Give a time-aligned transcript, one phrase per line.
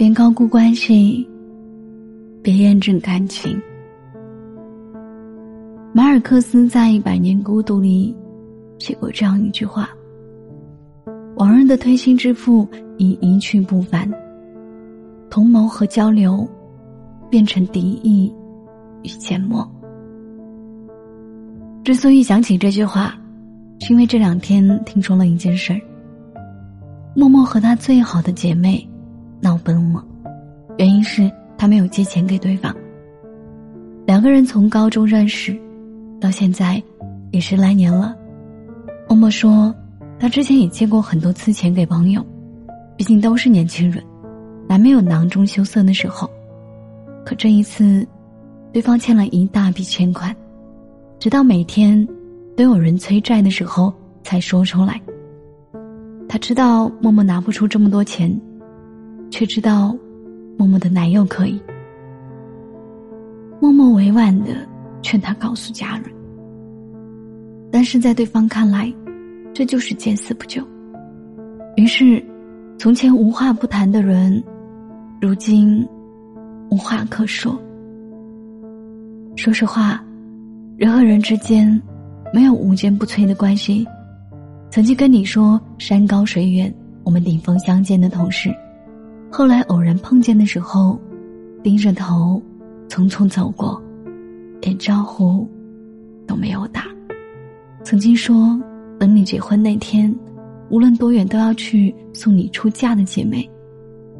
[0.00, 1.28] 别高估关系，
[2.42, 3.60] 别验证感情。
[5.92, 8.16] 马尔克斯在《一百年孤独》里
[8.78, 9.90] 写过这样一句话
[11.36, 14.10] ：“往日的推心置腹已一去不返，
[15.28, 16.48] 同谋和交流
[17.28, 18.34] 变成敌意
[19.02, 19.70] 与缄默。”
[21.84, 23.14] 之所以想起这句话，
[23.80, 25.80] 是因为这两天听说了一件事儿：
[27.14, 28.88] 默默和她最好的姐妹
[29.40, 30.04] 闹崩了，
[30.78, 32.74] 原因是他没有借钱给对方。
[34.06, 35.58] 两个人从高中认识。
[36.20, 36.82] 到现在，
[37.30, 38.14] 也十来年了。
[39.08, 39.74] 默默说，
[40.18, 42.22] 他之前也借过很多次钱给朋友，
[42.94, 44.04] 毕竟都是年轻人，
[44.68, 46.28] 难免有囊中羞涩的时候。
[47.24, 48.06] 可这一次，
[48.70, 50.36] 对方欠了一大笔欠款，
[51.18, 52.06] 直到每天
[52.54, 53.90] 都有人催债的时候
[54.22, 55.00] 才说出来。
[56.28, 58.30] 他知道默默拿不出这么多钱，
[59.30, 59.96] 却知道
[60.58, 61.60] 默默的男友可以。
[63.60, 64.68] 默默委婉的。
[65.02, 66.04] 劝他告诉家人，
[67.72, 68.92] 但是在对方看来，
[69.54, 70.62] 这就是见死不救。
[71.76, 72.22] 于是，
[72.78, 74.44] 从前无话不谈的人，
[75.18, 75.88] 如今
[76.70, 77.58] 无话可说。
[79.36, 80.04] 说实话，
[80.76, 81.80] 人和人之间
[82.30, 83.86] 没有无坚不摧的关系。
[84.70, 86.72] 曾经跟你说山高水远，
[87.04, 88.54] 我们顶峰相见的同事，
[89.30, 91.00] 后来偶然碰见的时候，
[91.62, 92.42] 低着头
[92.88, 93.80] 匆匆走过。
[94.62, 95.48] 连招呼
[96.26, 96.84] 都没有打。
[97.82, 98.60] 曾经说
[98.98, 100.14] 等你结婚那天，
[100.68, 103.48] 无论多远都要去送你出嫁的姐妹，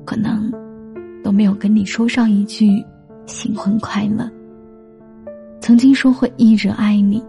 [0.07, 0.51] 可能
[1.23, 2.83] 都没有跟你说上一句
[3.27, 4.27] 新婚快乐。
[5.61, 7.23] 曾经说会一直爱你，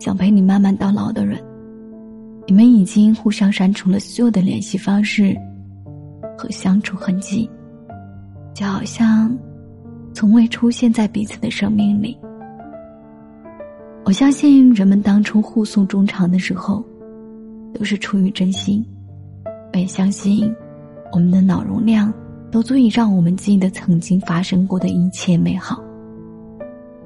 [0.00, 1.38] 想陪你慢慢到老的人，
[2.46, 5.36] 你们已经互相删除了所有的联系方式
[6.38, 7.50] 和相处痕迹，
[8.54, 9.36] 就好像
[10.14, 12.16] 从未出现在彼此的生命里。
[14.04, 16.84] 我相信人们当初互诉衷肠的时候，
[17.74, 18.82] 都是出于真心。
[19.72, 20.54] 我也相信，
[21.12, 22.14] 我们的脑容量
[22.50, 25.82] 都足以让我们记得曾经发生过的一切美好。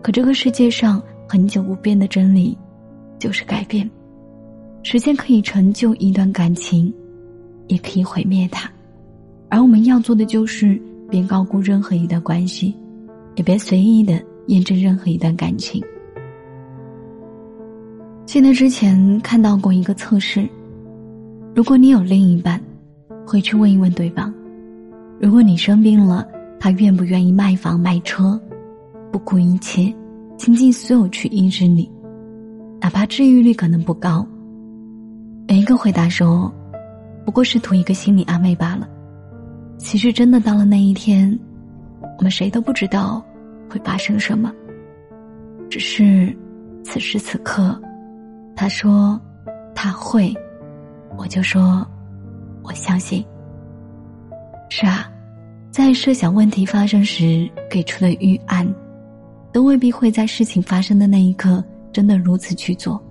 [0.03, 2.57] 可这个世界上很久不变的真理，
[3.19, 3.89] 就是改变。
[4.85, 6.93] 时间可以成就一段感情，
[7.69, 8.71] 也可以毁灭它。
[9.53, 10.81] 而我们要做的就是，
[11.11, 12.75] 别高估任何一段关系，
[13.37, 15.79] 也别随意的验证任何一段感情。
[18.25, 20.49] 记得之前看到过一个测试，
[21.55, 22.59] 如果你有另一半，
[23.27, 24.33] 会去问一问对方：
[25.21, 26.27] 如果你生病了，
[26.59, 28.41] 他愿不愿意卖房卖车，
[29.13, 29.95] 不顾一切，
[30.39, 31.87] 倾尽所有去医治你，
[32.81, 34.27] 哪怕治愈率可能不高。
[35.47, 36.51] 每一个回答说
[37.27, 38.89] ：“不过是图一个心理安慰罢了。”
[39.79, 41.39] 其实真的到了那一天，
[42.19, 43.23] 我们谁都不知道
[43.69, 44.53] 会发生什么，
[45.69, 46.35] 只是
[46.85, 47.79] 此时此刻。
[48.55, 49.21] 他说
[49.75, 50.33] ：“他会。”
[51.19, 51.87] 我就说
[52.63, 53.25] ：“我相信。”
[54.71, 55.11] 是啊，
[55.71, 58.67] 在设想问题发生时给出的预案，
[59.53, 61.63] 都未必会在事情发生的那一刻
[61.93, 63.03] 真的如此去做。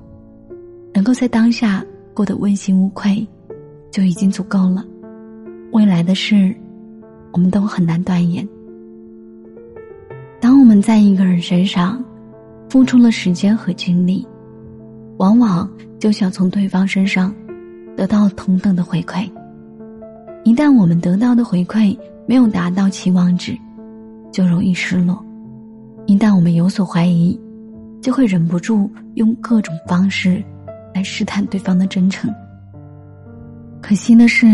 [0.94, 3.28] 能够在当下过得问心无愧，
[3.92, 4.86] 就已经足够了。
[5.72, 6.54] 未来的事，
[7.32, 8.48] 我们都很难断言。
[10.40, 12.04] 当我们在一个人身上
[12.70, 14.28] 付出了时间和精力。
[15.18, 17.32] 往往就想从对方身上
[17.96, 19.30] 得到同等的回馈。
[20.44, 21.96] 一旦我们得到的回馈
[22.28, 23.56] 没有达到期望值，
[24.32, 25.24] 就容易失落；
[26.08, 27.40] 一旦我们有所怀疑，
[28.02, 30.44] 就会忍不住用各种方式
[30.92, 32.28] 来试探对方的真诚。
[33.80, 34.48] 可惜的是，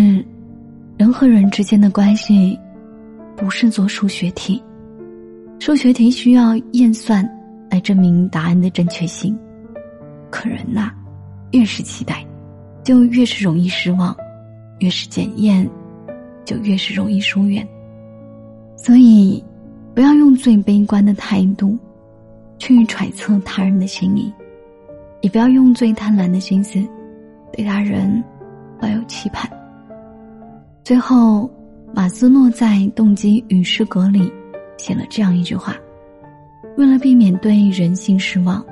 [0.97, 2.59] 人和人之间的关系
[3.35, 4.59] 不是做数学题，
[5.59, 7.23] 数学题需要验算
[7.69, 9.37] 来证明答案的正确性。
[10.31, 10.91] 可人呐，
[11.51, 12.25] 越是期待，
[12.83, 14.11] 就越是容易失望；
[14.79, 15.69] 越是检验，
[16.43, 17.65] 就越是容易疏远。
[18.75, 19.43] 所以，
[19.93, 21.77] 不要用最悲观的态度
[22.57, 24.33] 去揣测他人的心理，
[25.21, 26.83] 也不要用最贪婪的心思
[27.53, 28.23] 对他人
[28.81, 29.47] 抱有期盼。
[30.87, 31.49] 最后，
[31.93, 34.31] 马斯诺在《动机与诗格》里
[34.77, 35.75] 写了这样一句话
[36.79, 38.65] ：“为了避免对人性失望，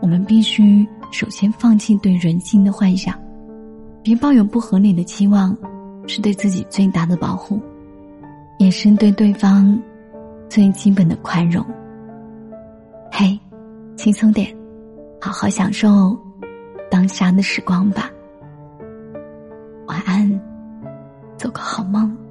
[0.00, 3.14] 我们必须。”首先，放弃对人性的幻想，
[4.02, 5.54] 别抱有不合理的期望，
[6.06, 7.60] 是对自己最大的保护，
[8.56, 9.78] 也是对对方
[10.48, 11.62] 最基本的宽容。
[13.12, 13.38] 嘿，
[13.94, 14.56] 轻松点，
[15.20, 16.18] 好好享受
[16.90, 18.10] 当下的时光吧。
[19.86, 20.40] 晚安，
[21.48, 22.27] 做个好梦。